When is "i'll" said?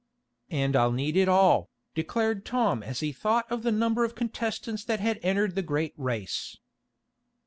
0.75-0.91